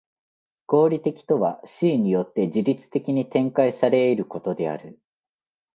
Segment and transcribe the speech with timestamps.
[0.65, 4.99] 合理的とは思惟によって自律的に展開され得ることである。